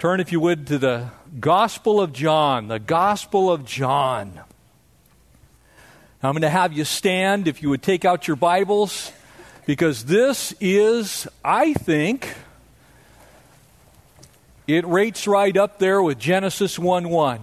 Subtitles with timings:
[0.00, 2.68] Turn, if you would, to the Gospel of John.
[2.68, 4.40] The Gospel of John.
[6.22, 9.12] I'm going to have you stand if you would take out your Bibles,
[9.66, 12.34] because this is, I think,
[14.66, 17.40] it rates right up there with Genesis 1 1.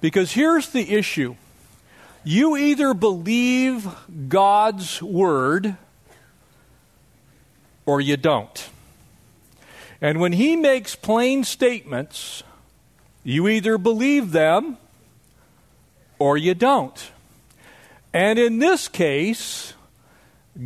[0.00, 1.36] Because here's the issue
[2.24, 3.86] you either believe
[4.30, 5.76] God's Word
[7.84, 8.70] or you don't.
[10.00, 12.42] And when he makes plain statements,
[13.24, 14.78] you either believe them
[16.18, 17.10] or you don't.
[18.12, 19.74] And in this case,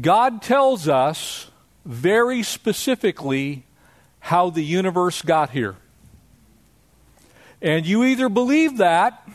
[0.00, 1.50] God tells us
[1.84, 3.64] very specifically
[4.20, 5.76] how the universe got here.
[7.60, 9.28] And you either believe that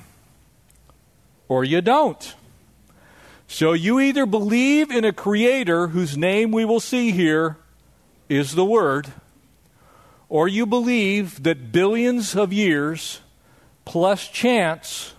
[1.48, 2.36] or you don't.
[3.48, 7.58] So you either believe in a creator whose name we will see here
[8.30, 9.08] is the Word
[10.30, 13.22] or you believe that billions of years
[13.86, 15.14] plus chance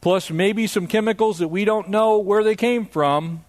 [0.00, 3.44] plus maybe some chemicals that we don't know where they came from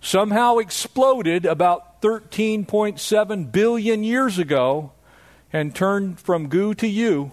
[0.00, 4.92] somehow exploded about 13.7 billion years ago
[5.52, 7.32] and turned from goo to you.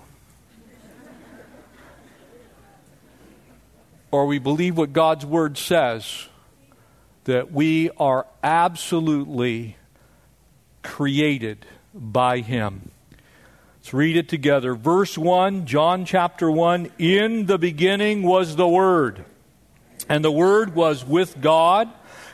[4.12, 6.28] or we believe what God's Word says
[7.23, 9.75] that we are absolutely
[10.84, 12.91] created by him.
[13.77, 14.75] Let's read it together.
[14.75, 19.25] Verse 1, John chapter 1 In the beginning was the Word,
[20.08, 21.89] and the Word was with God,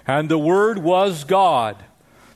[0.05, 1.75] and the Word was God.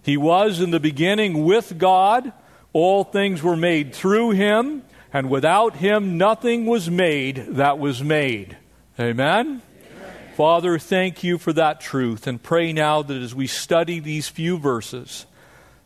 [0.02, 2.34] He was in the beginning with God.
[2.74, 8.58] All things were made through him, and without him nothing was made that was made.
[9.00, 9.46] Amen?
[9.46, 9.62] Amen?
[10.36, 14.58] Father, thank you for that truth, and pray now that as we study these few
[14.58, 15.28] verses,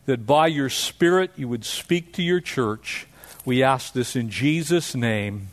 [0.07, 3.05] that by your Spirit you would speak to your church.
[3.45, 5.49] We ask this in Jesus' name.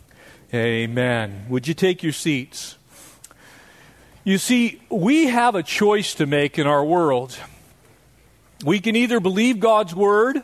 [0.54, 1.46] Amen.
[1.48, 2.76] Would you take your seats?
[4.22, 7.36] You see, we have a choice to make in our world.
[8.64, 10.42] We can either believe God's Word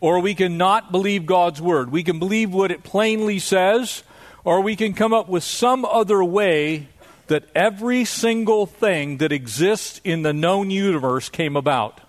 [0.00, 1.90] or we can not believe God's Word.
[1.90, 4.04] We can believe what it plainly says
[4.44, 6.88] or we can come up with some other way
[7.26, 12.00] that every single thing that exists in the known universe came about.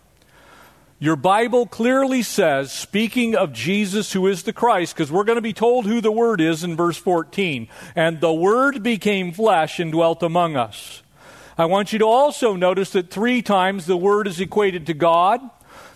[1.03, 5.41] Your Bible clearly says, speaking of Jesus who is the Christ, because we're going to
[5.41, 9.91] be told who the Word is in verse 14, and the Word became flesh and
[9.91, 11.01] dwelt among us.
[11.57, 15.41] I want you to also notice that three times the Word is equated to God.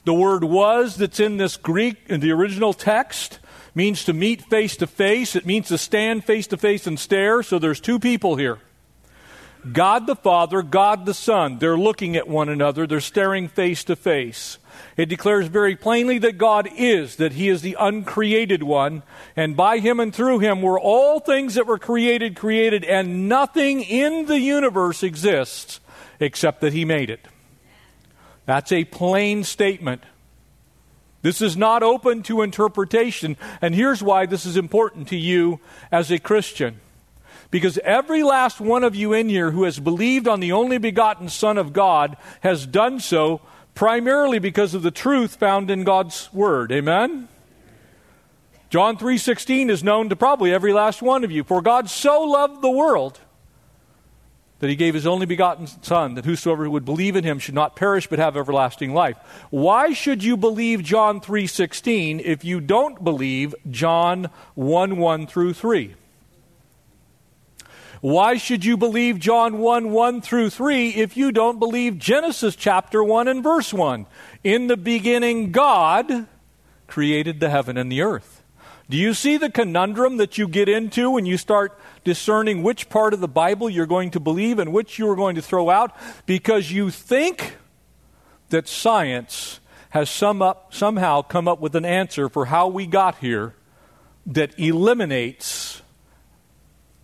[0.05, 3.37] The word was that's in this Greek, in the original text,
[3.75, 5.35] means to meet face to face.
[5.35, 7.43] It means to stand face to face and stare.
[7.43, 8.57] So there's two people here.
[9.71, 11.59] God the Father, God the Son.
[11.59, 12.87] They're looking at one another.
[12.87, 14.57] They're staring face to face.
[14.97, 19.03] It declares very plainly that God is, that He is the uncreated one,
[19.35, 23.81] and by Him and through Him were all things that were created created, and nothing
[23.81, 25.79] in the universe exists
[26.19, 27.27] except that He made it.
[28.45, 30.03] That's a plain statement.
[31.21, 35.59] This is not open to interpretation, and here's why this is important to you
[35.91, 36.79] as a Christian.
[37.49, 41.29] Because every last one of you in here who has believed on the only begotten
[41.29, 43.41] Son of God has done so
[43.75, 46.71] primarily because of the truth found in God's word.
[46.71, 47.27] Amen.
[48.69, 51.43] John 3:16 is known to probably every last one of you.
[51.43, 53.19] For God so loved the world
[54.59, 57.75] that he gave his only begotten son that whosoever would believe in him should not
[57.75, 59.17] perish but have everlasting life.
[59.49, 65.95] Why should you believe John 3:16 if you don't believe John 1 1 through 3?
[68.05, 73.03] Why should you believe John 1 1 through 3 if you don't believe Genesis chapter
[73.03, 74.05] 1 and verse 1?
[74.43, 76.27] In the beginning, God
[76.85, 78.43] created the heaven and the earth.
[78.91, 83.15] Do you see the conundrum that you get into when you start discerning which part
[83.15, 85.97] of the Bible you're going to believe and which you are going to throw out?
[86.27, 87.57] Because you think
[88.49, 93.17] that science has some up, somehow come up with an answer for how we got
[93.17, 93.55] here
[94.27, 95.81] that eliminates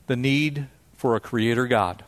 [0.05, 0.67] the need
[1.01, 2.03] for a creator God.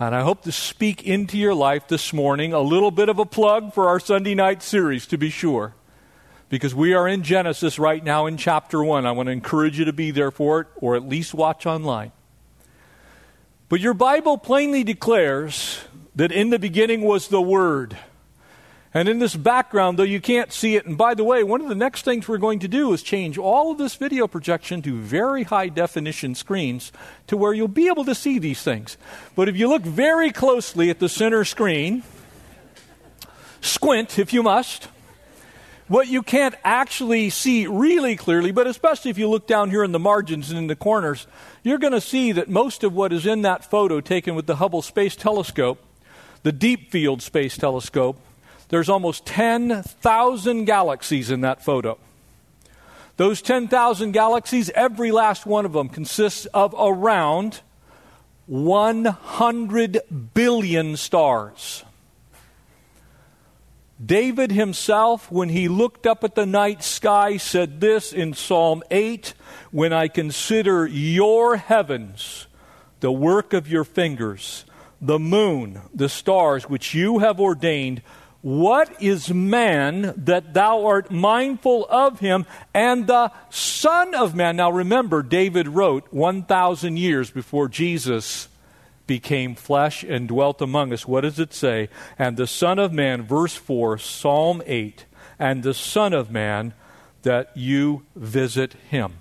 [0.00, 3.24] And I hope to speak into your life this morning a little bit of a
[3.24, 5.72] plug for our Sunday night series, to be sure.
[6.48, 9.06] Because we are in Genesis right now in chapter 1.
[9.06, 12.10] I want to encourage you to be there for it, or at least watch online.
[13.68, 15.78] But your Bible plainly declares
[16.16, 17.96] that in the beginning was the Word.
[18.96, 21.68] And in this background, though you can't see it, and by the way, one of
[21.68, 24.96] the next things we're going to do is change all of this video projection to
[25.00, 26.92] very high definition screens
[27.26, 28.96] to where you'll be able to see these things.
[29.34, 32.04] But if you look very closely at the center screen,
[33.60, 34.86] squint if you must,
[35.88, 39.90] what you can't actually see really clearly, but especially if you look down here in
[39.90, 41.26] the margins and in the corners,
[41.64, 44.56] you're going to see that most of what is in that photo taken with the
[44.56, 45.82] Hubble Space Telescope,
[46.44, 48.20] the Deep Field Space Telescope,
[48.68, 51.98] there's almost 10,000 galaxies in that photo.
[53.16, 57.60] Those 10,000 galaxies, every last one of them consists of around
[58.46, 60.00] 100
[60.34, 61.84] billion stars.
[64.04, 69.34] David himself, when he looked up at the night sky, said this in Psalm 8
[69.70, 72.48] When I consider your heavens,
[73.00, 74.64] the work of your fingers,
[75.00, 78.02] the moon, the stars which you have ordained,
[78.44, 82.44] what is man that thou art mindful of him,
[82.74, 84.56] and the Son of Man?
[84.56, 88.48] Now remember, David wrote 1,000 years before Jesus
[89.06, 91.08] became flesh and dwelt among us.
[91.08, 91.88] What does it say?
[92.18, 95.06] And the Son of Man, verse 4, Psalm 8,
[95.38, 96.74] and the Son of Man
[97.22, 99.14] that you visit him.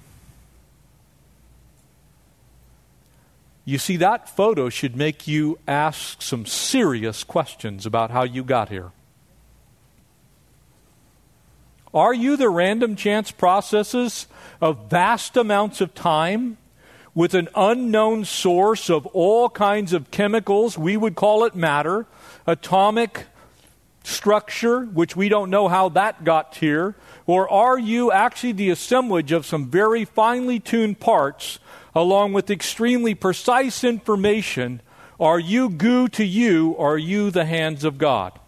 [3.63, 8.67] You see, that photo should make you ask some serious questions about how you got
[8.67, 8.91] here.
[11.94, 14.25] Are you the random chance processes
[14.60, 16.57] of vast amounts of time
[17.13, 20.75] with an unknown source of all kinds of chemicals?
[20.75, 22.07] We would call it matter,
[22.48, 23.28] atomic
[24.04, 26.95] structure, which we don't know how that got here.
[27.28, 31.60] Or are you actually the assemblage of some very finely tuned parts
[31.94, 34.81] along with extremely precise information?
[35.19, 38.40] Are you goo to you, or are you the hands of God?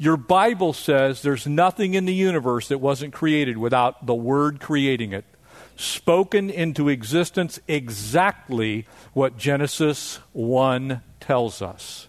[0.00, 5.12] Your Bible says there's nothing in the universe that wasn't created without the Word creating
[5.12, 5.26] it.
[5.76, 12.08] Spoken into existence exactly what Genesis 1 tells us.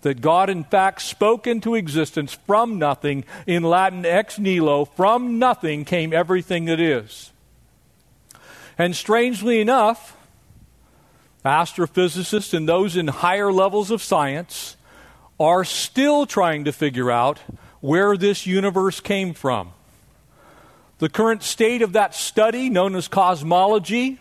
[0.00, 5.84] That God, in fact, spoke into existence from nothing, in Latin ex nihilo, from nothing
[5.84, 7.30] came everything that is.
[8.78, 10.16] And strangely enough,
[11.44, 14.77] astrophysicists and those in higher levels of science
[15.40, 17.38] are still trying to figure out
[17.80, 19.72] where this universe came from.
[20.98, 24.18] The current state of that study, known as cosmology,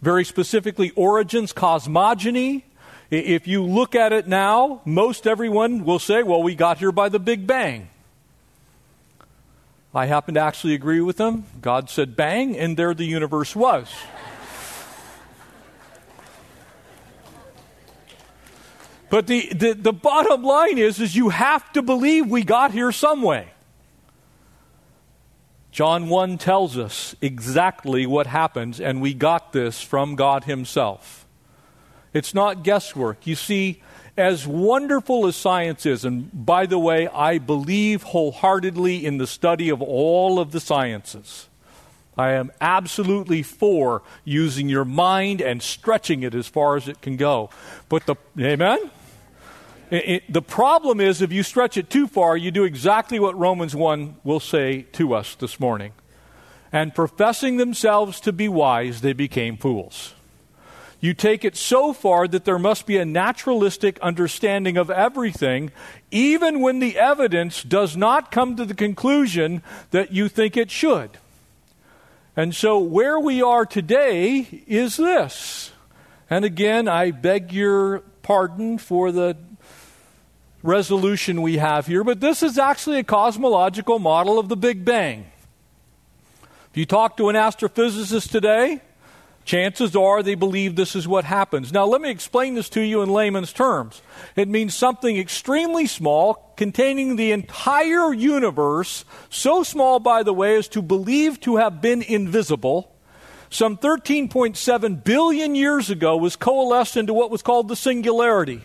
[0.00, 2.64] very specifically origins, cosmogony,
[3.10, 7.08] if you look at it now, most everyone will say, well, we got here by
[7.08, 7.88] the Big Bang.
[9.94, 11.44] I happen to actually agree with them.
[11.60, 13.92] God said bang, and there the universe was.
[19.12, 22.90] But the, the, the bottom line is, is you have to believe we got here
[22.90, 23.50] some way.
[25.70, 31.26] John 1 tells us exactly what happens, and we got this from God Himself.
[32.14, 33.26] It's not guesswork.
[33.26, 33.82] You see,
[34.16, 39.68] as wonderful as science is, and by the way, I believe wholeheartedly in the study
[39.68, 41.50] of all of the sciences.
[42.16, 47.18] I am absolutely for using your mind and stretching it as far as it can
[47.18, 47.50] go.
[47.90, 48.90] But the, amen?
[49.92, 53.38] It, it, the problem is, if you stretch it too far, you do exactly what
[53.38, 55.92] Romans 1 will say to us this morning.
[56.72, 60.14] And professing themselves to be wise, they became fools.
[60.98, 65.70] You take it so far that there must be a naturalistic understanding of everything,
[66.10, 71.18] even when the evidence does not come to the conclusion that you think it should.
[72.34, 75.72] And so, where we are today is this.
[76.30, 79.36] And again, I beg your pardon for the
[80.62, 85.26] resolution we have here, but this is actually a cosmological model of the Big Bang.
[86.70, 88.80] If you talk to an astrophysicist today,
[89.44, 91.72] chances are they believe this is what happens.
[91.72, 94.00] Now, let me explain this to you in layman's terms.
[94.36, 100.68] It means something extremely small, containing the entire universe, so small, by the way, as
[100.68, 102.94] to believe to have been invisible.
[103.50, 108.62] Some 13.7 billion years ago was coalesced into what was called the singularity.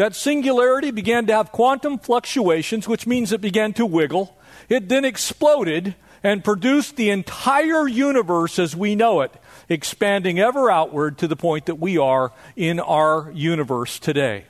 [0.00, 4.34] That singularity began to have quantum fluctuations, which means it began to wiggle.
[4.70, 9.30] It then exploded and produced the entire universe as we know it,
[9.68, 14.46] expanding ever outward to the point that we are in our universe today.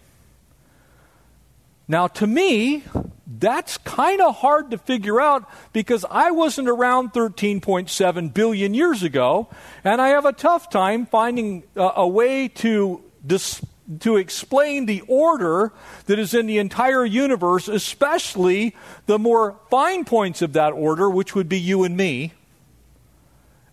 [1.88, 2.84] Now, to me,
[3.26, 9.48] that's kind of hard to figure out because I wasn't around 13.7 billion years ago,
[9.82, 13.60] and I have a tough time finding a, a way to dis-
[13.98, 15.72] to explain the order
[16.06, 18.74] that is in the entire universe, especially
[19.06, 22.32] the more fine points of that order, which would be you and me,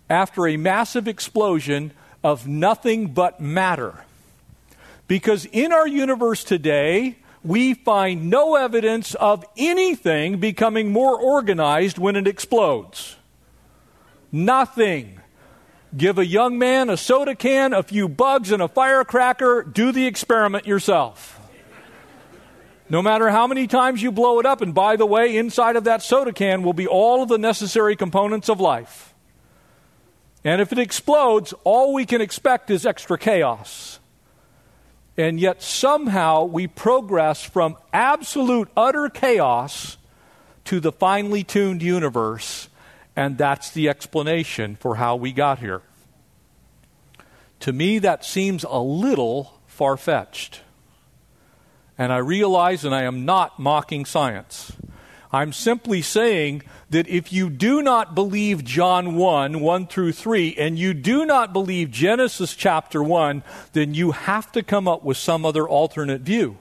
[0.10, 1.92] after a massive explosion
[2.24, 4.04] of nothing but matter.
[5.08, 12.16] Because in our universe today, we find no evidence of anything becoming more organized when
[12.16, 13.16] it explodes.
[14.32, 15.22] Nothing.
[15.96, 19.64] Give a young man a soda can, a few bugs, and a firecracker.
[19.64, 21.40] Do the experiment yourself.
[22.90, 25.86] No matter how many times you blow it up, and by the way, inside of
[25.86, 29.14] that soda can will be all of the necessary components of life.
[30.44, 34.00] And if it explodes, all we can expect is extra chaos.
[35.18, 39.98] And yet somehow we progress from absolute, utter chaos
[40.66, 42.70] to the finely tuned universe
[43.18, 45.82] and that's the explanation for how we got here.
[47.62, 50.62] To me, that seems a little far fetched.
[51.98, 54.72] And I realize, and I am not mocking science.
[55.32, 60.78] I'm simply saying that if you do not believe John 1, 1 through 3, and
[60.78, 63.42] you do not believe Genesis chapter 1,
[63.74, 66.60] then you have to come up with some other alternate view.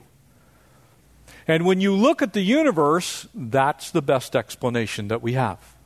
[1.47, 5.76] And when you look at the universe, that's the best explanation that we have.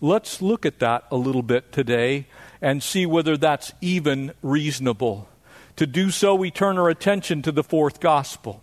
[0.00, 2.26] Let's look at that a little bit today
[2.60, 5.28] and see whether that's even reasonable.
[5.76, 8.62] To do so, we turn our attention to the fourth gospel.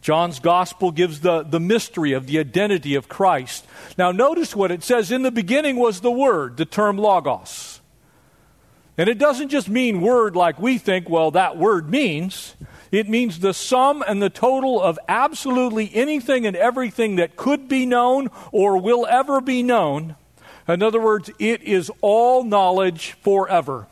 [0.00, 3.66] John's gospel gives the, the mystery of the identity of Christ.
[3.98, 7.80] Now, notice what it says In the beginning was the Word, the term logos.
[8.96, 12.54] And it doesn't just mean word like we think, well, that word means.
[12.92, 17.86] It means the sum and the total of absolutely anything and everything that could be
[17.86, 20.16] known or will ever be known
[20.72, 23.86] in other words, it is all knowledge forever.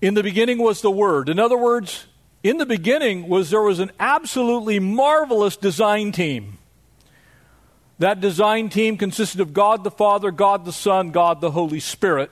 [0.00, 1.28] In the beginning was the Word.
[1.28, 2.06] In other words,
[2.42, 6.58] in the beginning was there was an absolutely marvelous design team.
[7.98, 12.30] That design team consisted of God the Father, God the Son, God the Holy Spirit.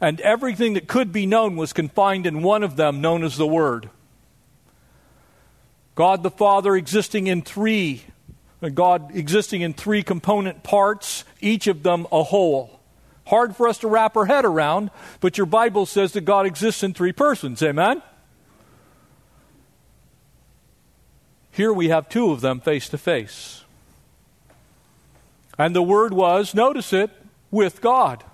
[0.00, 3.46] And everything that could be known was confined in one of them, known as the
[3.46, 3.88] Word.
[5.94, 8.04] God the Father existing in three
[8.60, 12.80] God existing in three component parts, each of them a whole.
[13.26, 16.82] Hard for us to wrap our head around, but your Bible says that God exists
[16.82, 17.62] in three persons.
[17.62, 18.02] Amen?
[21.52, 23.64] Here we have two of them face to face.
[25.58, 27.10] And the Word was, notice it,
[27.50, 28.24] with God.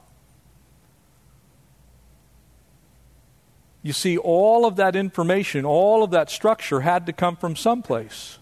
[3.82, 8.38] You see, all of that information, all of that structure had to come from someplace.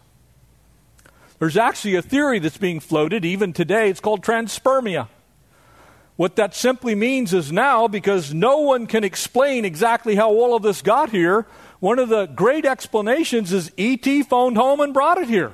[1.43, 3.91] There's actually a theory that's being floated even today.
[3.91, 5.09] It's called transpermia.
[6.15, 10.63] What that simply means is now, because no one can explain exactly how all of
[10.63, 11.49] this got here,
[11.81, 14.23] one of the great explanations is E.T.
[14.23, 15.51] phoned home and brought it here.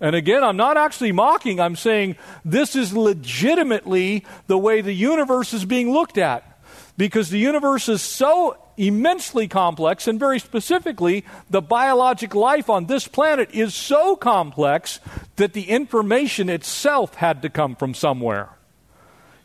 [0.00, 5.54] And again, I'm not actually mocking, I'm saying this is legitimately the way the universe
[5.54, 6.58] is being looked at.
[6.96, 13.06] Because the universe is so immensely complex, and very specifically, the biologic life on this
[13.08, 15.00] planet is so complex
[15.36, 18.50] that the information itself had to come from somewhere.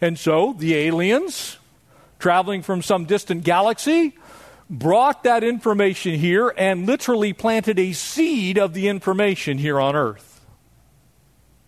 [0.01, 1.57] And so the aliens,
[2.19, 4.17] traveling from some distant galaxy,
[4.69, 10.45] brought that information here and literally planted a seed of the information here on Earth.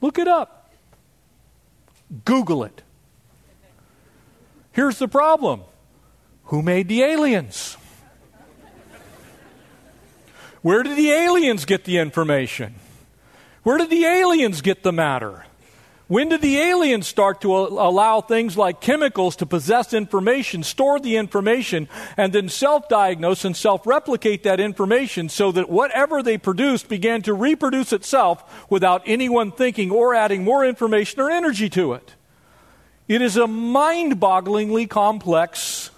[0.01, 0.71] Look it up.
[2.25, 2.81] Google it.
[4.71, 5.61] Here's the problem
[6.51, 7.77] who made the aliens?
[10.61, 12.75] Where did the aliens get the information?
[13.63, 15.45] Where did the aliens get the matter?
[16.09, 21.15] When did the aliens start to allow things like chemicals to possess information, store the
[21.15, 26.89] information, and then self diagnose and self replicate that information so that whatever they produced
[26.89, 32.13] began to reproduce itself without anyone thinking or adding more information or energy to it?
[33.07, 35.90] It is a mind bogglingly complex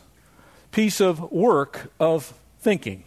[0.73, 3.05] piece of work of thinking.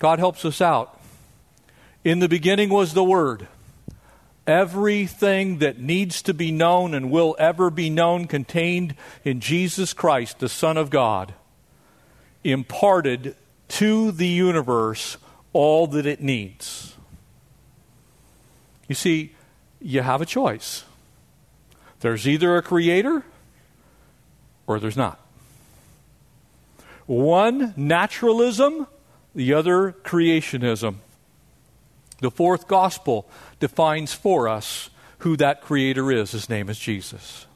[0.00, 0.98] God helps us out.
[2.02, 3.46] In the beginning was the Word.
[4.46, 10.38] Everything that needs to be known and will ever be known contained in Jesus Christ,
[10.38, 11.34] the Son of God,
[12.42, 13.36] imparted
[13.68, 15.18] to the universe
[15.52, 16.96] all that it needs.
[18.88, 19.34] You see,
[19.80, 20.84] you have a choice.
[22.00, 23.24] There's either a creator
[24.68, 25.18] or there's not.
[27.06, 28.86] One, naturalism,
[29.34, 30.96] the other, creationism.
[32.20, 36.32] The fourth gospel defines for us who that creator is.
[36.32, 37.46] His name is Jesus.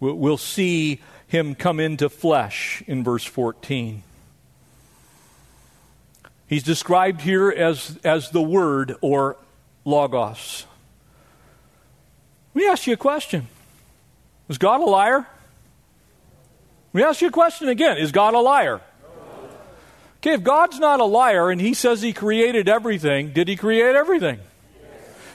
[0.00, 4.02] We'll see him come into flesh in verse 14.
[6.48, 9.36] He's described here as, as the Word or
[9.84, 10.66] Logos.
[12.54, 13.46] Let me ask you a question.
[14.52, 15.26] Was God a liar?
[16.92, 18.82] Let me ask you a question again Is God a liar?
[20.18, 23.96] Okay, if God's not a liar and he says he created everything, did he create
[23.96, 24.40] everything?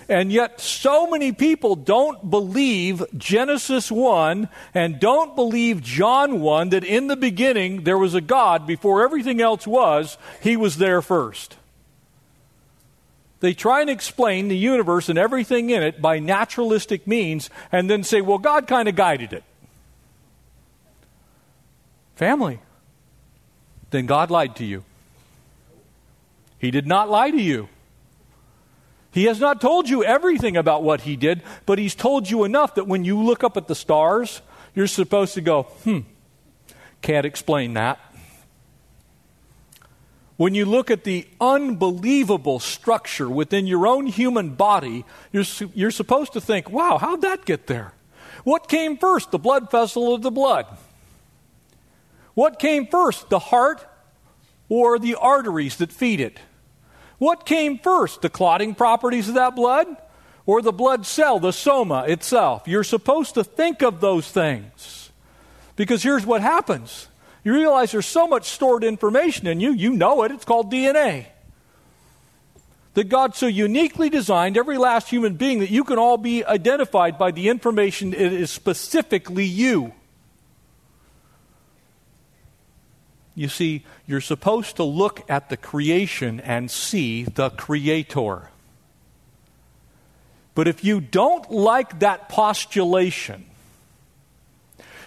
[0.08, 6.84] And yet, so many people don't believe Genesis 1 and don't believe John 1 that
[6.84, 11.56] in the beginning there was a God before everything else was, he was there first.
[13.40, 18.04] They try and explain the universe and everything in it by naturalistic means and then
[18.04, 19.44] say, well, God kind of guided it.
[22.16, 22.60] Family.
[23.92, 24.84] Then God lied to you.
[26.58, 27.70] He did not lie to you.
[29.12, 32.76] He has not told you everything about what he did, but he's told you enough
[32.76, 34.42] that when you look up at the stars,
[34.76, 36.00] you're supposed to go, hmm,
[37.02, 38.00] can't explain that.
[40.38, 46.34] When you look at the unbelievable structure within your own human body, you're, you're supposed
[46.34, 47.94] to think, wow, how'd that get there?
[48.44, 50.68] What came first, the blood vessel or the blood?
[52.36, 53.84] What came first, the heart
[54.70, 56.40] or the arteries that feed it?
[57.18, 59.88] What came first, the clotting properties of that blood
[60.46, 62.68] or the blood cell, the soma itself?
[62.68, 65.10] You're supposed to think of those things.
[65.76, 67.08] Because here's what happens
[67.48, 71.28] you realize there's so much stored information in you, you know it, it's called DNA.
[72.94, 77.18] That God so uniquely designed every last human being that you can all be identified
[77.18, 79.94] by the information it is specifically you.
[83.34, 88.50] You see, you're supposed to look at the creation and see the Creator.
[90.54, 93.46] But if you don't like that postulation,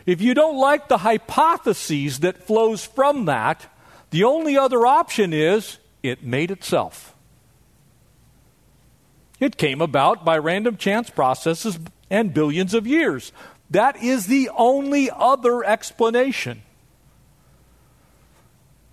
[0.06, 3.66] if you don't like the hypotheses that flows from that,
[4.10, 7.14] the only other option is it made itself.
[9.38, 11.78] It came about by random chance processes
[12.10, 13.32] and billions of years.
[13.70, 16.62] That is the only other explanation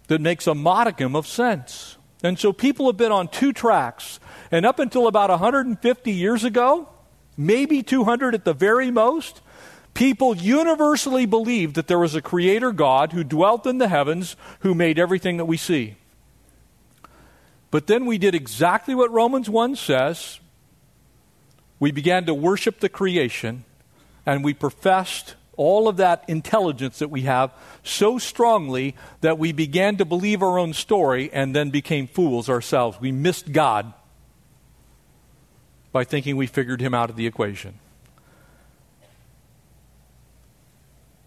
[0.07, 1.97] that makes a modicum of sense.
[2.23, 4.19] And so people have been on two tracks.
[4.51, 6.87] And up until about 150 years ago,
[7.35, 9.41] maybe 200 at the very most,
[9.97, 14.75] people universally believed that there was a creator God who dwelt in the heavens, who
[14.75, 15.95] made everything that we see.
[17.71, 20.39] But then we did exactly what Romans 1 says.
[21.79, 23.65] We began to worship the creation,
[24.23, 29.97] and we professed all of that intelligence that we have so strongly that we began
[29.97, 33.01] to believe our own story and then became fools ourselves.
[33.01, 33.91] We missed God
[35.91, 37.79] by thinking we figured him out of the equation.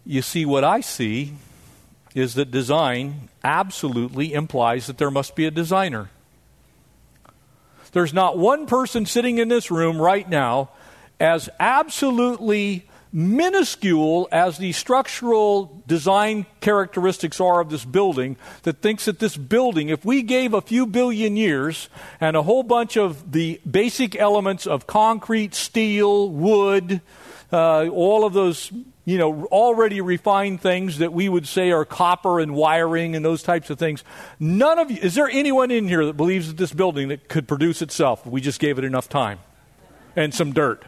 [0.05, 1.33] You see, what I see
[2.15, 6.09] is that design absolutely implies that there must be a designer.
[7.91, 10.69] There's not one person sitting in this room right now
[11.19, 19.19] as absolutely minuscule as the structural design characteristics are of this building that thinks that
[19.19, 21.89] this building, if we gave a few billion years
[22.21, 27.01] and a whole bunch of the basic elements of concrete, steel, wood,
[27.51, 28.71] uh, all of those
[29.05, 33.43] you know already refined things that we would say are copper and wiring and those
[33.43, 34.03] types of things
[34.39, 37.47] none of you is there anyone in here that believes that this building that could
[37.47, 39.39] produce itself we just gave it enough time
[40.15, 40.85] and some dirt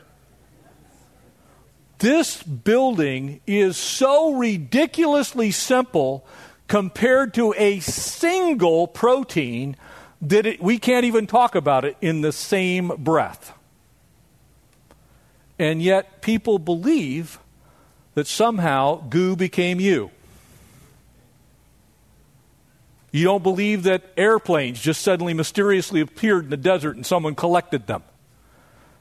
[2.00, 6.26] this building is so ridiculously simple
[6.68, 9.78] compared to a single protein
[10.22, 13.54] that it, we can't even talk about it in the same breath.
[15.60, 17.40] And yet, people believe
[18.16, 20.12] that somehow goo became you.
[23.12, 27.86] You don't believe that airplanes just suddenly mysteriously appeared in the desert and someone collected
[27.86, 28.04] them.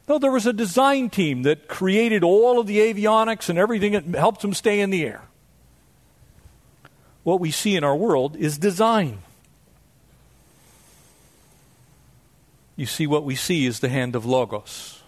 [0.06, 4.04] No, there was a design team that created all of the avionics and everything that
[4.04, 5.22] helps them stay in the air.
[7.22, 9.20] What we see in our world is design.
[12.76, 14.98] You see, what we see is the hand of Logos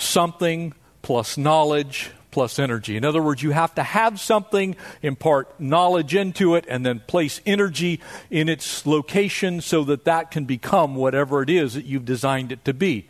[0.00, 0.72] something
[1.02, 2.96] plus knowledge plus energy.
[2.96, 7.40] In other words, you have to have something, impart knowledge into it, and then place
[7.44, 12.52] energy in its location so that that can become whatever it is that you've designed
[12.52, 13.08] it to be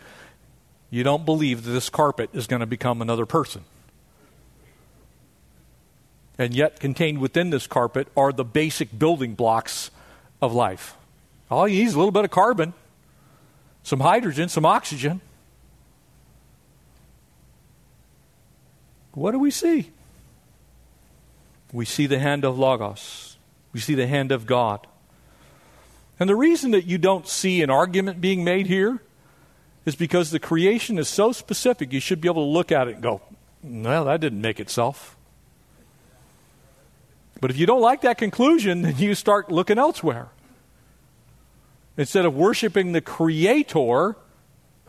[0.90, 3.64] you don't believe that this carpet is going to become another person.
[6.36, 9.90] And yet, contained within this carpet are the basic building blocks
[10.42, 10.96] of life.
[11.50, 12.72] All you need is a little bit of carbon,
[13.82, 15.20] some hydrogen, some oxygen.
[19.12, 19.90] What do we see?
[21.72, 23.36] We see the hand of Logos,
[23.72, 24.86] we see the hand of God.
[26.18, 29.00] And the reason that you don't see an argument being made here
[29.86, 32.94] is because the creation is so specific, you should be able to look at it
[32.94, 33.22] and go,
[33.62, 35.16] well, that didn't make itself.
[37.40, 40.28] But if you don't like that conclusion, then you start looking elsewhere.
[41.96, 44.16] Instead of worshiping the Creator,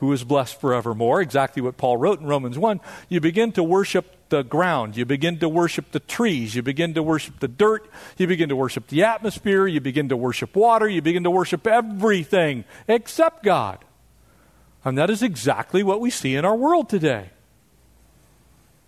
[0.01, 4.15] who is blessed forevermore, exactly what Paul wrote in Romans 1, you begin to worship
[4.29, 4.97] the ground.
[4.97, 6.55] You begin to worship the trees.
[6.55, 7.87] You begin to worship the dirt.
[8.17, 9.67] You begin to worship the atmosphere.
[9.67, 10.89] You begin to worship water.
[10.89, 13.85] You begin to worship everything except God.
[14.83, 17.29] And that is exactly what we see in our world today.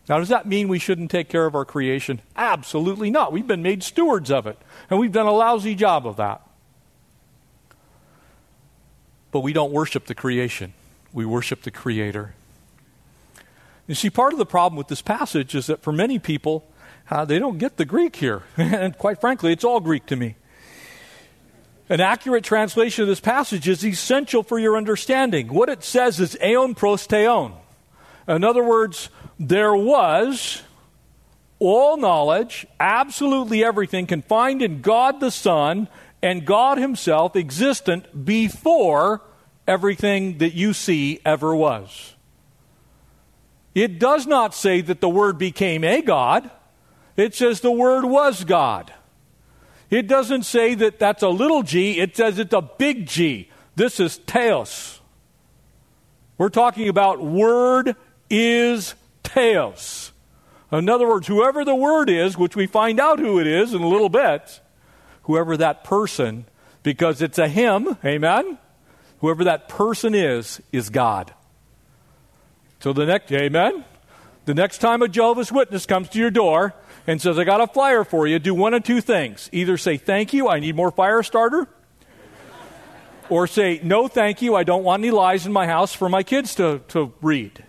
[0.09, 2.21] Now, does that mean we shouldn't take care of our creation?
[2.35, 3.31] Absolutely not.
[3.31, 4.57] We've been made stewards of it,
[4.89, 6.41] and we've done a lousy job of that.
[9.29, 10.73] But we don't worship the creation
[11.13, 12.33] we worship the Creator.
[13.87, 16.65] You see, part of the problem with this passage is that for many people,
[17.11, 18.43] uh, they don't get the Greek here.
[18.57, 20.35] and quite frankly, it's all Greek to me.
[21.89, 25.49] An accurate translation of this passage is essential for your understanding.
[25.49, 27.53] What it says is aeon pros theon.
[28.27, 30.63] In other words, there was
[31.59, 35.89] all knowledge, absolutely everything confined in God the Son
[36.21, 39.21] and God Himself existent before
[39.67, 42.15] everything that you see ever was.
[43.73, 46.49] It does not say that the Word became a God,
[47.15, 48.93] it says the Word was God.
[49.89, 53.49] It doesn't say that that's a little g, it says it's a big G.
[53.75, 54.99] This is Theos.
[56.37, 57.95] We're talking about Word
[58.29, 60.11] is Theos.
[60.71, 63.81] In other words, whoever the Word is, which we find out who it is in
[63.81, 64.59] a little bit,
[65.23, 66.45] whoever that person,
[66.81, 68.57] because it's a him, amen?
[69.23, 71.33] Whoever that person is, is God.
[72.81, 73.85] So the next, amen?
[74.43, 76.73] The next time a Jehovah's Witness comes to your door
[77.07, 79.49] and says, I got a flyer for you, do one of two things.
[79.53, 81.69] Either say, Thank you, I need more fire starter.
[83.29, 86.23] or say, No, thank you, I don't want any lies in my house for my
[86.23, 87.63] kids to, to read.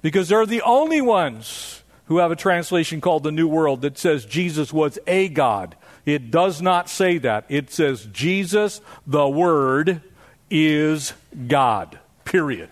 [0.00, 4.24] Because they're the only ones who have a translation called the New World that says
[4.24, 5.76] Jesus was a God.
[6.06, 7.44] It does not say that.
[7.50, 10.00] It says Jesus, the Word,
[10.52, 11.14] is
[11.48, 11.98] God.
[12.26, 12.68] Period.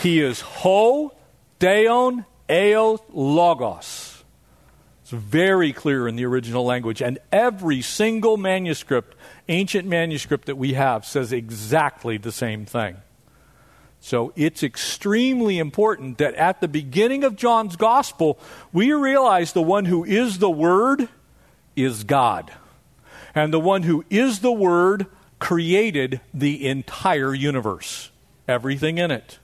[0.00, 1.12] He is ho,
[1.58, 4.22] deon, eo, logos.
[5.02, 7.02] It's very clear in the original language.
[7.02, 9.16] And every single manuscript,
[9.48, 12.98] ancient manuscript that we have, says exactly the same thing.
[13.98, 18.38] So it's extremely important that at the beginning of John's gospel,
[18.72, 21.08] we realize the one who is the Word
[21.74, 22.52] is God.
[23.34, 25.06] And the one who is the Word
[25.38, 28.10] created the entire universe,
[28.46, 29.38] everything in it.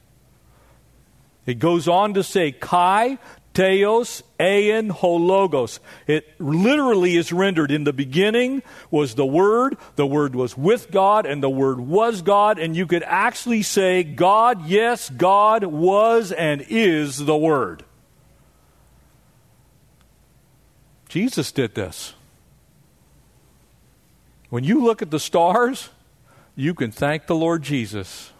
[1.47, 3.19] It goes on to say, Kai,
[3.55, 5.81] Theos, Aeon, Hologos.
[6.07, 11.27] It literally is rendered in the beginning was the Word, the Word was with God,
[11.27, 12.59] and the Word was God.
[12.59, 17.85] And you could actually say, God, yes, God was and is the Word.
[21.09, 22.15] Jesus did this.
[24.51, 25.91] When you look at the stars,
[26.57, 28.33] you can thank the Lord Jesus.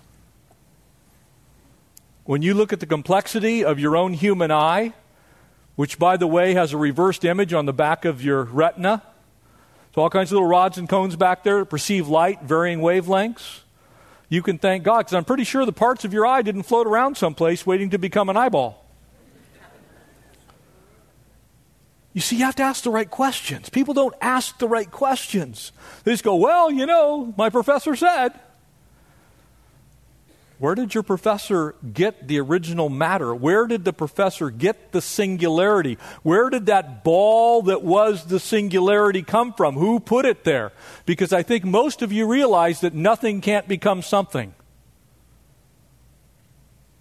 [2.25, 4.93] When you look at the complexity of your own human eye,
[5.77, 9.03] which, by the way, has a reversed image on the back of your retina,
[9.95, 13.61] so all kinds of little rods and cones back there perceive light, varying wavelengths,
[14.29, 16.87] you can thank God because I'm pretty sure the parts of your eye didn't float
[16.87, 18.85] around someplace waiting to become an eyeball.
[22.13, 23.69] You see, you have to ask the right questions.
[23.69, 25.73] People don't ask the right questions.
[26.05, 28.39] They just go, Well, you know, my professor said.
[30.59, 33.35] Where did your professor get the original matter?
[33.35, 35.97] Where did the professor get the singularity?
[36.23, 39.77] Where did that ball that was the singularity come from?
[39.77, 40.73] Who put it there?
[41.07, 44.53] Because I think most of you realize that nothing can't become something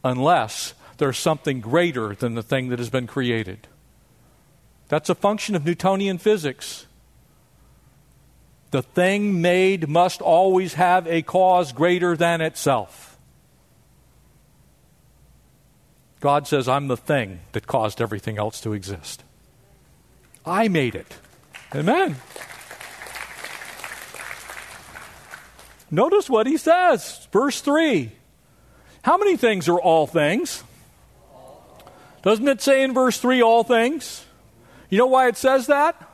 [0.06, 3.68] unless there's something greater than the thing that has been created.
[4.90, 6.86] That's a function of Newtonian physics.
[8.72, 13.18] The thing made must always have a cause greater than itself.
[16.20, 19.24] God says, I'm the thing that caused everything else to exist.
[20.46, 21.16] I made it.
[21.74, 22.18] Amen.
[25.92, 28.12] Notice what he says, verse 3.
[29.04, 30.64] How many things are all things?
[32.22, 34.26] Doesn't it say in verse 3 all things?
[34.90, 36.10] You know why it says that?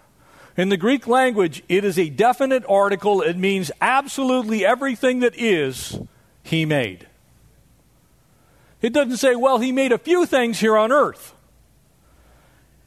[0.57, 3.21] In the Greek language, it is a definite article.
[3.21, 5.99] It means absolutely everything that is,
[6.43, 7.07] he made.
[8.81, 11.33] It doesn't say, well, he made a few things here on earth.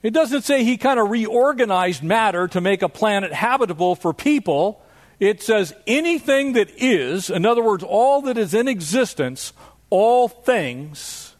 [0.03, 4.81] It doesn't say he kind of reorganized matter to make a planet habitable for people.
[5.19, 9.53] It says anything that is, in other words, all that is in existence,
[9.91, 11.35] all things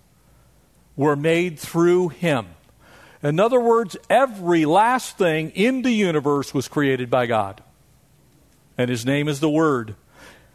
[0.97, 2.49] were made through him.
[3.23, 7.63] In other words, every last thing in the universe was created by God.
[8.77, 9.97] And his name is the Word.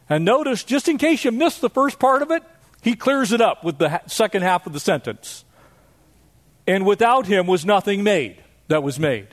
[0.08, 2.42] And notice, just in case you missed the first part of it,
[2.82, 5.44] he clears it up with the second half of the sentence.
[6.66, 9.28] And without him was nothing made that was made.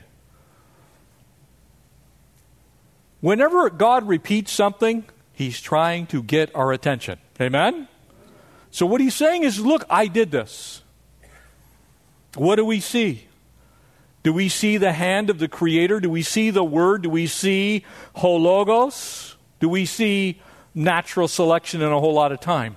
[3.20, 7.18] Whenever God repeats something, he's trying to get our attention.
[7.40, 7.88] Amen?
[8.70, 10.81] So what he's saying is, look, I did this.
[12.34, 13.26] What do we see?
[14.22, 16.00] Do we see the hand of the Creator?
[16.00, 17.02] Do we see the Word?
[17.02, 17.84] Do we see
[18.16, 19.34] hologos?
[19.60, 20.40] Do we see
[20.74, 22.76] natural selection in a whole lot of time?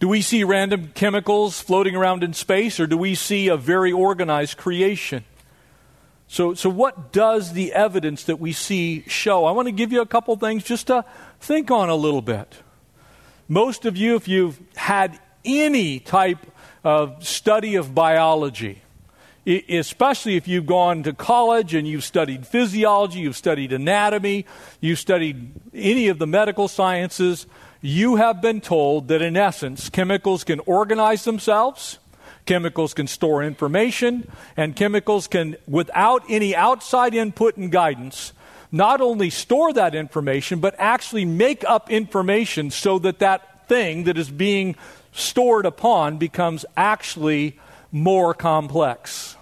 [0.00, 3.90] Do we see random chemicals floating around in space, or do we see a very
[3.90, 5.24] organized creation?
[6.28, 9.44] So, so what does the evidence that we see show?
[9.46, 11.04] I want to give you a couple things just to
[11.40, 12.58] think on a little bit.
[13.48, 16.38] Most of you, if you've had any type
[16.88, 18.80] of study of biology,
[19.46, 24.46] especially if you've gone to college and you've studied physiology, you've studied anatomy,
[24.80, 27.46] you've studied any of the medical sciences,
[27.82, 31.98] you have been told that in essence, chemicals can organize themselves,
[32.46, 38.32] chemicals can store information, and chemicals can, without any outside input and guidance,
[38.72, 44.16] not only store that information, but actually make up information so that that thing that
[44.16, 44.74] is being
[45.12, 47.58] stored upon becomes actually
[47.90, 49.36] more complex.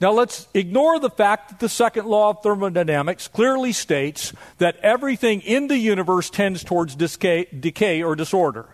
[0.00, 5.40] Now let's ignore the fact that the second law of thermodynamics clearly states that everything
[5.40, 8.66] in the universe tends towards decay, decay or disorder.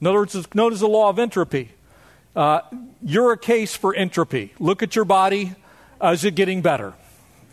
[0.00, 1.70] In other words, it's known as the law of entropy.
[2.34, 2.62] Uh,
[3.02, 4.52] you're a case for entropy.
[4.58, 5.54] Look at your body.
[6.02, 6.94] Uh, is it getting better?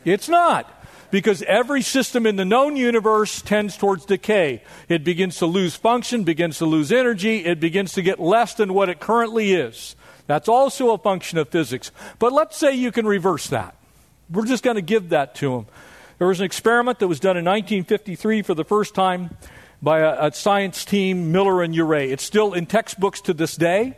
[0.06, 0.79] It's not.
[1.12, 4.62] Because every system in the known universe tends towards decay.
[4.88, 8.74] It begins to lose function, begins to lose energy, it begins to get less than
[8.74, 9.96] what it currently is.
[10.28, 11.92] That's also a function of physics.
[12.20, 13.76] But let's say you can reverse that.
[14.30, 15.66] We're just going to give that to them.
[16.20, 19.36] There was an experiment that was done in 1953 for the first time
[19.82, 22.12] by a, a science team, Miller and Urey.
[22.12, 23.98] It's still in textbooks to this day.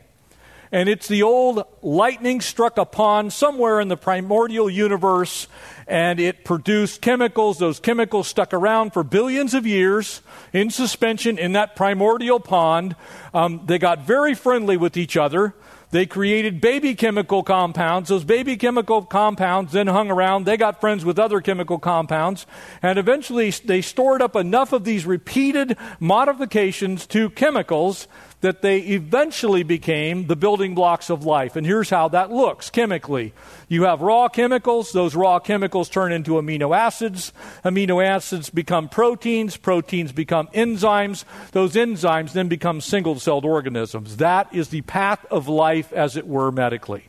[0.72, 5.48] And it's the old lightning struck a pond somewhere in the primordial universe,
[5.86, 7.58] and it produced chemicals.
[7.58, 10.22] Those chemicals stuck around for billions of years
[10.54, 12.96] in suspension in that primordial pond.
[13.34, 15.54] Um, they got very friendly with each other.
[15.92, 18.08] They created baby chemical compounds.
[18.08, 20.46] Those baby chemical compounds then hung around.
[20.46, 22.46] They got friends with other chemical compounds.
[22.82, 28.08] And eventually they stored up enough of these repeated modifications to chemicals
[28.42, 31.56] that they eventually became the building blocks of life.
[31.56, 33.34] And here's how that looks chemically.
[33.68, 37.34] You have raw chemicals, those raw chemicals turn into amino acids.
[37.64, 41.24] Amino acids become proteins, proteins become enzymes.
[41.52, 44.18] Those enzymes then become single celled organisms.
[44.18, 47.06] That is the path of life, as it were, medically.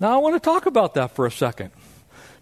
[0.00, 1.70] Now, I want to talk about that for a second.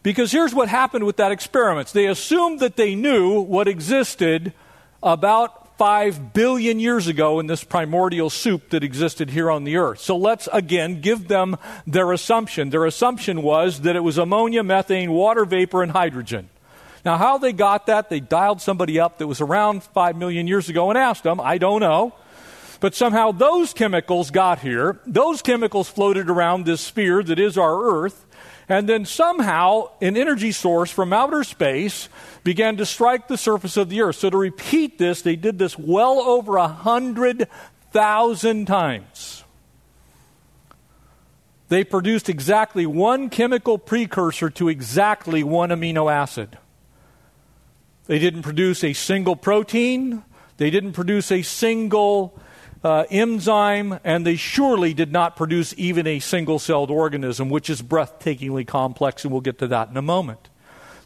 [0.03, 1.89] Because here's what happened with that experiment.
[1.89, 4.55] They assumed that they knew what existed
[5.03, 9.99] about five billion years ago in this primordial soup that existed here on the earth.
[9.99, 12.69] So let's again give them their assumption.
[12.69, 16.51] Their assumption was that it was ammonia, methane, water vapor, and hydrogen.
[17.03, 20.69] Now, how they got that, they dialed somebody up that was around five million years
[20.69, 21.41] ago and asked them.
[21.41, 22.13] I don't know.
[22.81, 24.99] But somehow those chemicals got here.
[25.07, 28.27] Those chemicals floated around this sphere that is our Earth.
[28.71, 32.09] And then somehow an energy source from outer space
[32.45, 34.17] began to strike the surface of the earth.
[34.17, 37.49] So to repeat this, they did this well over a hundred
[37.91, 39.43] thousand times.
[41.69, 46.57] They produced exactly one chemical precursor to exactly one amino acid.
[48.07, 50.23] They didn't produce a single protein.
[50.59, 52.39] They didn't produce a single
[52.83, 57.83] uh, enzyme, and they surely did not produce even a single celled organism, which is
[57.83, 60.49] breathtakingly complex, and we'll get to that in a moment.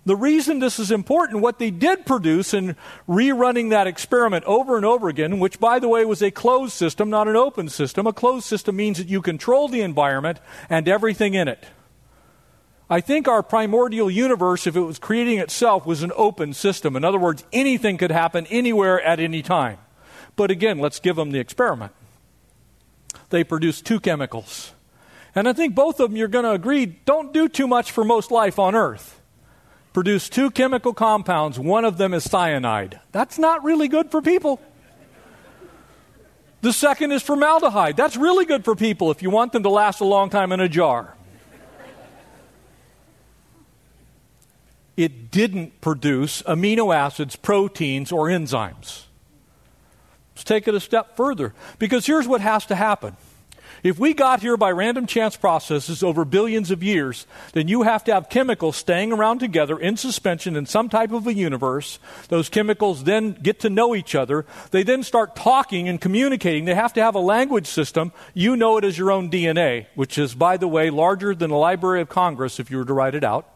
[0.07, 2.77] The reason this is important, what they did produce in
[3.09, 7.09] rerunning that experiment over and over again, which by the way was a closed system,
[7.09, 8.07] not an open system.
[8.07, 11.65] A closed system means that you control the environment and everything in it.
[12.91, 16.97] I think our primordial universe, if it was creating itself, was an open system.
[16.97, 19.79] In other words, anything could happen anywhere at any time.
[20.37, 21.92] But again, let's give them the experiment.
[23.31, 24.73] They produce two chemicals.
[25.35, 28.05] And I think both of them, you're going to agree, don't do too much for
[28.05, 29.20] most life on Earth.
[29.92, 31.59] Produce two chemical compounds.
[31.59, 33.01] One of them is cyanide.
[33.12, 34.61] That's not really good for people.
[36.62, 37.97] The second is formaldehyde.
[37.97, 40.61] That's really good for people if you want them to last a long time in
[40.61, 41.14] a jar.
[44.97, 49.05] It didn't produce amino acids, proteins, or enzymes.
[50.35, 51.55] Let's take it a step further.
[51.79, 53.16] Because here's what has to happen
[53.85, 58.03] If we got here by random chance processes over billions of years, then you have
[58.05, 61.99] to have chemicals staying around together in suspension in some type of a universe.
[62.29, 64.44] Those chemicals then get to know each other.
[64.70, 66.64] They then start talking and communicating.
[66.64, 68.12] They have to have a language system.
[68.33, 71.57] You know it as your own DNA, which is, by the way, larger than the
[71.57, 73.49] Library of Congress if you were to write it out.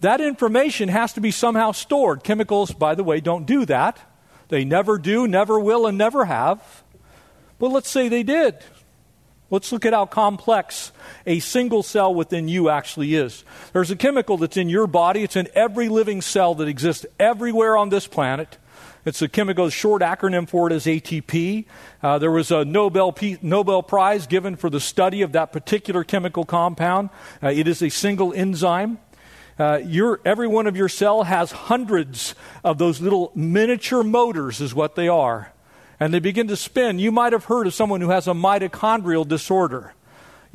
[0.00, 2.24] That information has to be somehow stored.
[2.24, 3.98] Chemicals, by the way, don't do that.
[4.48, 6.82] They never do, never will, and never have.
[7.58, 8.56] Well, let's say they did.
[9.50, 10.90] Let's look at how complex
[11.26, 13.44] a single cell within you actually is.
[13.72, 17.76] There's a chemical that's in your body, it's in every living cell that exists everywhere
[17.76, 18.58] on this planet.
[19.04, 21.66] It's a chemical, short acronym for it is ATP.
[22.02, 26.04] Uh, there was a Nobel, P- Nobel Prize given for the study of that particular
[26.04, 27.10] chemical compound.
[27.42, 28.98] Uh, it is a single enzyme.
[29.58, 34.74] Uh, your, every one of your cell has hundreds of those little miniature motors, is
[34.74, 35.52] what they are
[36.00, 39.26] and they begin to spin, you might have heard of someone who has a mitochondrial
[39.26, 39.94] disorder.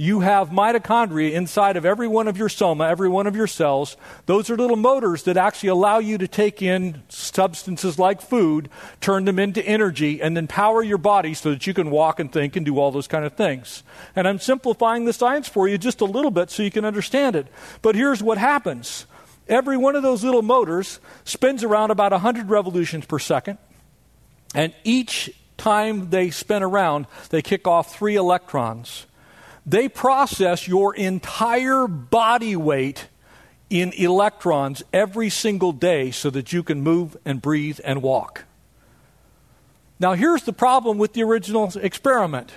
[0.02, 3.98] You have mitochondria inside of every one of your soma, every one of your cells.
[4.28, 8.70] Those are little motors that actually allow you to take in substances like food,
[9.02, 12.32] turn them into energy, and then power your body so that you can walk and
[12.32, 13.84] think and do all those kind of things.
[14.16, 17.36] And I'm simplifying the science for you just a little bit so you can understand
[17.36, 17.48] it.
[17.82, 19.06] But here's what happens
[19.50, 23.58] every one of those little motors spins around about 100 revolutions per second.
[24.56, 29.06] And each time they spin around, they kick off three electrons.
[29.70, 33.08] They process your entire body weight
[33.70, 38.46] in electrons every single day so that you can move and breathe and walk.
[40.00, 42.52] Now, here's the problem with the original experiment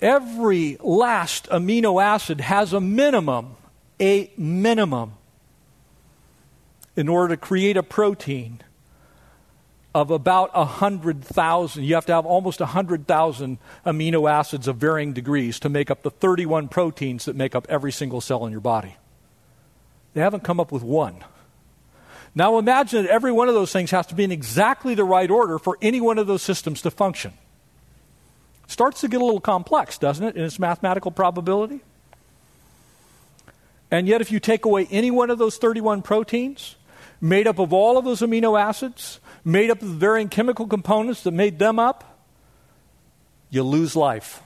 [0.00, 3.54] every last amino acid has a minimum,
[4.00, 5.12] a minimum,
[6.96, 8.62] in order to create a protein
[9.94, 11.84] of about 100,000.
[11.84, 16.10] You have to have almost 100,000 amino acids of varying degrees to make up the
[16.10, 18.96] 31 proteins that make up every single cell in your body.
[20.14, 21.16] They haven't come up with one.
[22.34, 25.30] Now imagine that every one of those things has to be in exactly the right
[25.30, 27.34] order for any one of those systems to function.
[28.66, 31.80] starts to get a little complex, doesn't it, in its mathematical probability?
[33.90, 36.76] And yet, if you take away any one of those 31 proteins,
[37.20, 41.22] made up of all of those amino acids, made up of the varying chemical components
[41.22, 42.26] that made them up,
[43.50, 44.42] you lose life.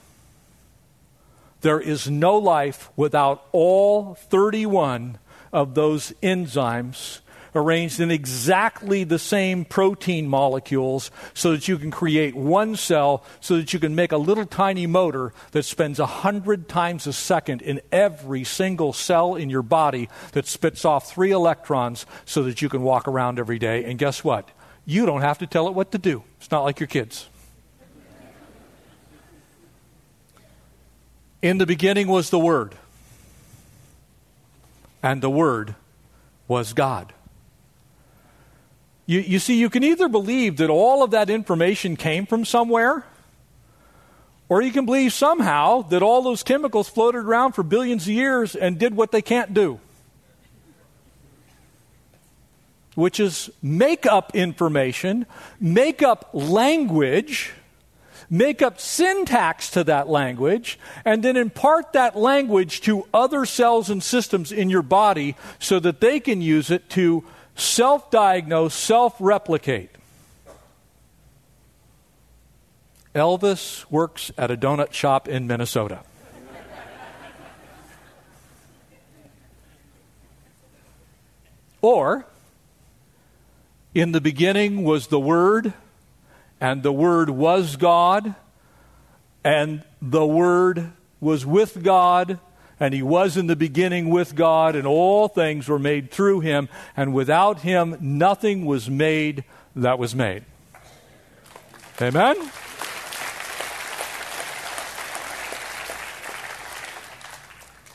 [1.61, 5.17] There is no life without all 31
[5.51, 7.19] of those enzymes
[7.55, 13.57] arranged in exactly the same protein molecules so that you can create one cell, so
[13.57, 17.81] that you can make a little tiny motor that spends 100 times a second in
[17.91, 22.83] every single cell in your body that spits off three electrons so that you can
[22.83, 23.83] walk around every day.
[23.85, 24.49] And guess what?
[24.89, 26.23] You don't have to tell it what to do.
[26.39, 27.27] It's not like your kids.
[31.41, 32.73] In the beginning was the Word,
[35.03, 35.75] and the Word
[36.47, 37.11] was God.
[39.05, 43.05] You, you see, you can either believe that all of that information came from somewhere,
[44.47, 48.55] or you can believe somehow that all those chemicals floated around for billions of years
[48.55, 49.81] and did what they can't do.
[52.97, 55.23] Which is make up information,
[55.59, 57.53] make up language,
[58.27, 64.01] make up syntax to that language, and then impart that language to other cells and
[64.01, 69.91] systems in your body so that they can use it to self diagnose, self replicate.
[73.13, 75.99] Elvis works at a donut shop in Minnesota.
[81.79, 82.25] or
[83.97, 85.73] in the beginning was the Word,
[86.61, 88.35] and the Word was God,
[89.43, 92.39] and the Word was with God,
[92.79, 96.69] and He was in the beginning with God, and all things were made through Him,
[96.95, 99.43] and without Him nothing was made
[99.75, 100.45] that was made.
[101.99, 102.35] Amen?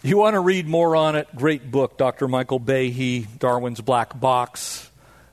[0.03, 1.29] You want to read more on it?
[1.37, 2.27] Great book, Dr.
[2.27, 4.72] Michael Behe, Darwin's Black Box.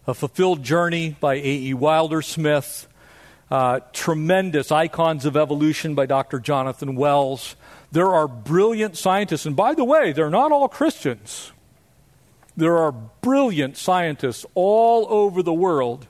[0.08, 1.74] A Fulfilled Journey by A.E.
[1.74, 2.88] Wilder Smith.
[3.52, 6.40] Uh, tremendous Icons of Evolution by Dr.
[6.40, 7.56] Jonathan Wells.
[7.92, 11.52] There are brilliant scientists, and by the way, they're not all Christians.
[12.56, 16.08] There are brilliant scientists all over the world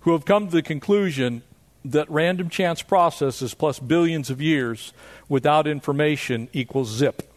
[0.00, 1.42] who have come to the conclusion
[1.84, 4.92] that random chance processes plus billions of years
[5.28, 7.32] without information equals zip.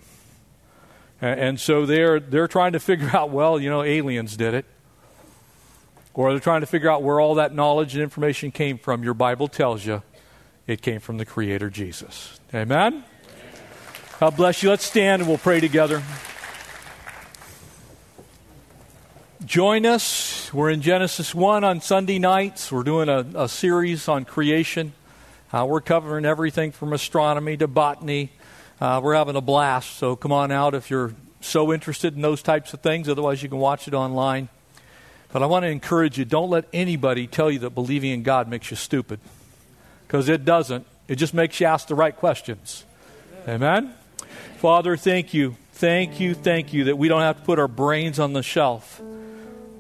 [1.22, 4.66] And so they're, they're trying to figure out, well, you know, aliens did it.
[6.20, 9.06] Or they're trying to figure out where all that knowledge and information came from.
[9.06, 10.04] Your Bible tells you
[10.68, 12.38] it came from the Creator Jesus.
[12.54, 13.06] Amen?
[14.20, 14.70] God bless you.
[14.70, 16.04] Let's stand and we'll pray together.
[19.46, 20.54] Join us.
[20.54, 22.70] We're in Genesis 1 on Sunday nights.
[22.70, 24.92] We're doing a, a series on creation.
[25.54, 28.34] Uh, we're covering everything from astronomy to botany.
[28.82, 29.96] Uh, we're having a blast.
[29.96, 33.08] So come on out if you're so interested in those types of things.
[33.08, 34.50] Otherwise, you can watch it online.
[35.32, 38.48] But I want to encourage you don't let anybody tell you that believing in God
[38.48, 39.20] makes you stupid.
[40.08, 40.86] Because it doesn't.
[41.08, 42.84] It just makes you ask the right questions.
[43.48, 43.94] Amen?
[44.58, 45.56] Father, thank you.
[45.74, 49.02] Thank you, thank you that we don't have to put our brains on the shelf.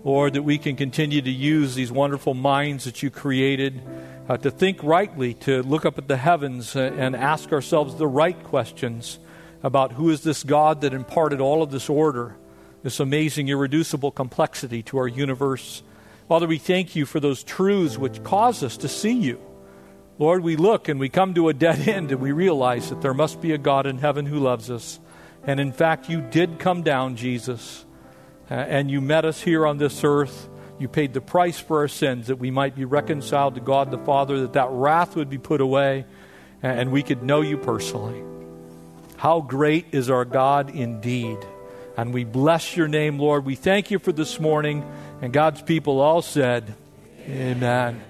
[0.04, 3.82] Lord, that we can continue to use these wonderful minds that you created
[4.30, 8.42] uh, to think rightly, to look up at the heavens and ask ourselves the right
[8.46, 9.20] questions
[9.62, 12.36] about who is this God that imparted all of this order,
[12.84, 15.84] this amazing, irreducible complexity to our universe.
[16.28, 19.40] Father, we thank you for those truths which cause us to see you.
[20.18, 23.14] Lord, we look and we come to a dead end and we realize that there
[23.14, 25.00] must be a God in heaven who loves us.
[25.44, 27.86] And in fact, you did come down, Jesus,
[28.52, 30.50] uh, and you met us here on this earth.
[30.78, 33.98] You paid the price for our sins that we might be reconciled to God the
[33.98, 36.06] Father, that that wrath would be put away,
[36.62, 38.24] and we could know you personally.
[39.18, 41.38] How great is our God indeed.
[42.00, 43.44] And we bless your name, Lord.
[43.44, 44.90] We thank you for this morning.
[45.22, 46.74] And God's people all said,
[47.28, 48.02] Amen.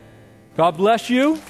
[0.55, 1.41] God bless you.